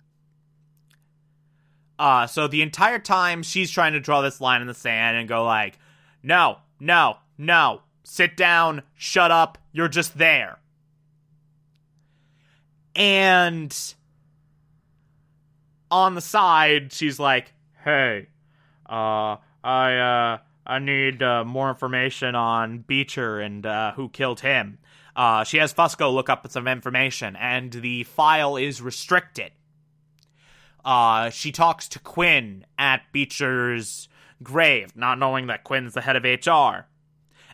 Uh, 1.99 2.25
so 2.25 2.47
the 2.47 2.61
entire 2.61 2.99
time 2.99 3.43
she's 3.43 3.71
trying 3.71 3.93
to 3.93 3.99
draw 3.99 4.21
this 4.21 4.41
line 4.41 4.61
in 4.61 4.67
the 4.67 4.73
sand 4.73 5.15
and 5.15 5.29
go 5.29 5.45
like, 5.45 5.77
no, 6.23 6.57
no, 6.79 7.17
no, 7.37 7.81
sit 8.03 8.35
down, 8.35 8.81
shut 8.95 9.31
up, 9.31 9.57
you're 9.71 9.87
just 9.87 10.17
there. 10.17 10.59
And 12.95 13.75
on 15.89 16.15
the 16.15 16.21
side, 16.21 16.93
she's 16.93 17.19
like, 17.19 17.53
"Hey, 17.83 18.27
uh, 18.87 19.37
I 19.63 19.95
uh, 19.97 20.37
I 20.65 20.79
need 20.79 21.23
uh, 21.23 21.43
more 21.43 21.69
information 21.69 22.35
on 22.35 22.79
Beecher 22.79 23.39
and 23.39 23.65
uh, 23.65 23.93
who 23.93 24.09
killed 24.09 24.41
him." 24.41 24.77
Uh, 25.15 25.43
she 25.43 25.57
has 25.57 25.73
Fusco 25.73 26.13
look 26.13 26.29
up 26.29 26.49
some 26.49 26.67
information, 26.67 27.35
and 27.35 27.71
the 27.71 28.03
file 28.03 28.57
is 28.57 28.81
restricted. 28.81 29.51
Uh, 30.83 31.29
she 31.29 31.51
talks 31.51 31.87
to 31.89 31.99
Quinn 31.99 32.65
at 32.77 33.03
Beecher's 33.11 34.09
grave, 34.41 34.95
not 34.95 35.17
knowing 35.19 35.47
that 35.47 35.63
Quinn's 35.63 35.93
the 35.93 36.01
head 36.01 36.15
of 36.15 36.23
HR. 36.23 36.87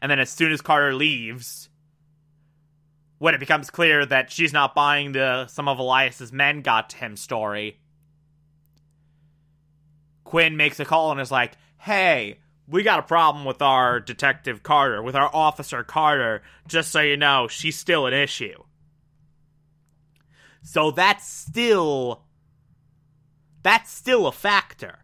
And 0.02 0.10
then 0.10 0.20
as 0.20 0.30
soon 0.30 0.52
as 0.52 0.62
Carter 0.62 0.96
leaves, 0.96 1.69
when 3.20 3.36
it 3.36 3.40
becomes 3.40 3.70
clear 3.70 4.06
that 4.06 4.32
she's 4.32 4.54
not 4.54 4.74
buying 4.74 5.12
the 5.12 5.46
some 5.48 5.68
of 5.68 5.78
Elias's 5.78 6.34
men 6.34 6.62
got 6.62 6.90
to 6.90 6.98
him 6.98 7.16
story, 7.16 7.80
Quinn 10.24 10.58
makes 10.58 10.80
a 10.80 10.86
call 10.86 11.12
and 11.12 11.22
is 11.22 11.32
like, 11.32 11.54
"Hey, 11.78 12.40
we 12.68 12.82
got 12.82 13.00
a 13.00 13.04
problem 13.04 13.46
with 13.46 13.62
our 13.62 14.00
detective 14.00 14.64
Carter, 14.64 15.04
with 15.04 15.16
our 15.16 15.30
officer 15.34 15.84
Carter. 15.84 16.42
Just 16.68 16.92
so 16.92 17.02
you 17.02 17.18
know, 17.18 17.48
she's 17.48 17.78
still 17.78 18.08
an 18.08 18.14
issue." 18.14 18.64
So 20.62 20.92
that's 20.92 21.28
still 21.28 22.24
that's 23.62 23.92
still 23.92 24.28
a 24.28 24.32
factor. 24.32 25.00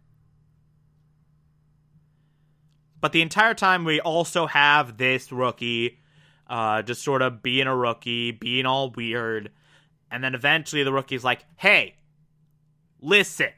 But 3.02 3.12
the 3.12 3.22
entire 3.22 3.54
time, 3.54 3.84
we 3.84 4.00
also 4.00 4.48
have 4.48 4.98
this 4.98 5.32
rookie 5.32 6.00
uh, 6.48 6.82
just 6.82 7.04
sort 7.04 7.22
of 7.22 7.42
being 7.42 7.68
a 7.68 7.76
rookie, 7.76 8.32
being 8.32 8.66
all 8.66 8.92
weird. 8.92 9.52
And 10.12 10.24
then 10.24 10.36
eventually 10.36 10.84
the 10.84 10.94
rookie's 10.94 11.24
like, 11.24 11.46
hey, 11.58 11.96
listen, 13.02 13.50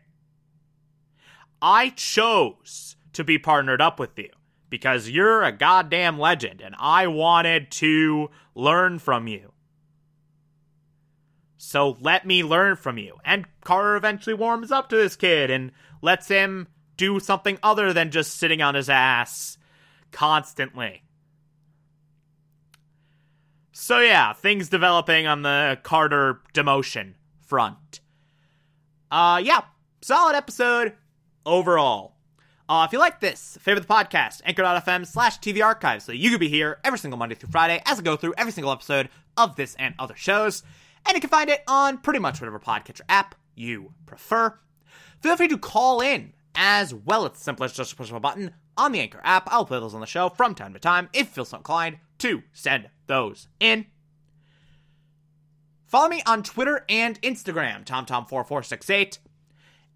I 1.61 1.89
chose 1.89 2.95
to 3.13 3.23
be 3.23 3.37
partnered 3.37 3.81
up 3.81 3.99
with 3.99 4.17
you 4.17 4.29
because 4.69 5.09
you're 5.09 5.43
a 5.43 5.51
goddamn 5.51 6.19
legend 6.19 6.61
and 6.61 6.75
I 6.77 7.07
wanted 7.07 7.71
to 7.71 8.29
learn 8.55 8.99
from 8.99 9.27
you. 9.27 9.51
So 11.57 11.97
let 11.99 12.25
me 12.25 12.43
learn 12.43 12.75
from 12.75 12.97
you. 12.97 13.17
And 13.25 13.45
Carter 13.61 13.95
eventually 13.95 14.33
warms 14.33 14.71
up 14.71 14.89
to 14.89 14.95
this 14.95 15.15
kid 15.15 15.49
and 15.49 15.71
lets 16.01 16.27
him 16.27 16.67
do 16.95 17.19
something 17.19 17.57
other 17.61 17.93
than 17.93 18.11
just 18.11 18.37
sitting 18.37 18.61
on 18.61 18.75
his 18.75 18.89
ass 18.89 19.57
constantly. 20.11 21.03
So 23.79 23.99
yeah, 23.99 24.33
things 24.33 24.69
developing 24.69 25.27
on 25.27 25.43
the 25.43 25.77
Carter 25.83 26.41
demotion 26.51 27.13
front. 27.45 27.99
Uh 29.11 29.39
yeah, 29.43 29.61
solid 30.01 30.35
episode 30.35 30.93
overall. 31.45 32.15
Uh, 32.67 32.85
if 32.87 32.91
you 32.91 32.97
like 32.97 33.19
this, 33.19 33.55
favorite 33.61 33.87
the 33.87 33.93
podcast, 33.93 34.41
anchor.fm 34.45 35.05
slash 35.05 35.39
TV 35.39 35.63
archive, 35.63 36.01
so 36.01 36.11
you 36.11 36.31
can 36.31 36.39
be 36.39 36.49
here 36.49 36.79
every 36.83 36.97
single 36.97 37.19
Monday 37.19 37.35
through 37.35 37.51
Friday 37.51 37.79
as 37.85 37.99
I 37.99 38.01
go 38.01 38.15
through 38.17 38.33
every 38.35 38.51
single 38.51 38.71
episode 38.71 39.09
of 39.37 39.55
this 39.55 39.75
and 39.75 39.93
other 39.99 40.15
shows. 40.15 40.63
And 41.05 41.13
you 41.13 41.21
can 41.21 41.29
find 41.29 41.51
it 41.51 41.61
on 41.67 41.99
pretty 41.99 42.19
much 42.19 42.41
whatever 42.41 42.59
podcatcher 42.59 43.01
app 43.07 43.35
you 43.55 43.93
prefer. 44.07 44.57
Feel 45.21 45.37
free 45.37 45.49
to 45.49 45.57
call 45.57 46.01
in 46.01 46.33
as 46.57 46.93
well. 46.93 47.25
It's 47.25 47.41
simple 47.41 47.63
as 47.63 47.71
just 47.71 47.95
push 47.95 48.11
a 48.11 48.19
button 48.19 48.53
on 48.75 48.91
the 48.91 48.99
Anchor 48.99 49.21
app. 49.23 49.47
I'll 49.49 49.63
play 49.63 49.79
those 49.79 49.93
on 49.93 50.01
the 50.01 50.07
show 50.07 50.27
from 50.27 50.55
time 50.55 50.73
to 50.73 50.79
time 50.79 51.07
if 51.13 51.29
feel 51.29 51.45
so 51.45 51.57
inclined 51.57 51.99
to 52.17 52.43
send 52.51 52.89
those 53.05 53.47
in. 53.61 53.85
Follow 55.85 56.09
me 56.09 56.21
on 56.25 56.43
Twitter 56.43 56.83
and 56.89 57.21
Instagram, 57.21 57.85
TomTom4468, 57.85 59.19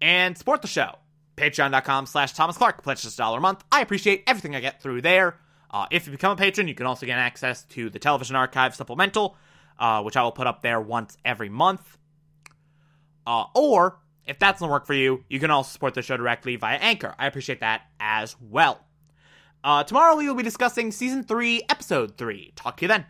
and 0.00 0.38
support 0.38 0.62
the 0.62 0.68
show. 0.68 0.94
Patreon.com 1.36 2.06
slash 2.06 2.32
Thomas 2.32 2.56
Clark. 2.56 2.82
Pledge 2.82 3.02
just 3.02 3.16
a 3.16 3.18
dollar 3.18 3.38
a 3.38 3.40
month. 3.40 3.62
I 3.70 3.80
appreciate 3.82 4.22
everything 4.26 4.54
I 4.54 4.60
get 4.60 4.80
through 4.80 5.02
there. 5.02 5.36
Uh, 5.70 5.86
if 5.90 6.06
you 6.06 6.12
become 6.12 6.32
a 6.32 6.36
patron, 6.36 6.68
you 6.68 6.74
can 6.74 6.86
also 6.86 7.06
get 7.06 7.18
access 7.18 7.64
to 7.64 7.90
the 7.90 7.98
Television 7.98 8.36
Archive 8.36 8.74
Supplemental, 8.74 9.36
uh, 9.78 10.02
which 10.02 10.16
I 10.16 10.22
will 10.22 10.32
put 10.32 10.46
up 10.46 10.62
there 10.62 10.80
once 10.80 11.16
every 11.24 11.48
month. 11.48 11.98
Uh, 13.26 13.44
or, 13.54 13.98
if 14.26 14.38
that 14.38 14.52
doesn't 14.52 14.68
work 14.68 14.86
for 14.86 14.94
you, 14.94 15.24
you 15.28 15.40
can 15.40 15.50
also 15.50 15.70
support 15.70 15.94
the 15.94 16.02
show 16.02 16.16
directly 16.16 16.56
via 16.56 16.76
Anchor. 16.76 17.14
I 17.18 17.26
appreciate 17.26 17.60
that 17.60 17.82
as 17.98 18.36
well. 18.40 18.84
Uh, 19.64 19.84
tomorrow 19.84 20.16
we 20.16 20.26
will 20.26 20.34
be 20.34 20.42
discussing 20.42 20.90
Season 20.90 21.22
3, 21.22 21.62
Episode 21.68 22.16
3. 22.16 22.52
Talk 22.56 22.76
to 22.78 22.82
you 22.82 22.88
then. 22.88 23.00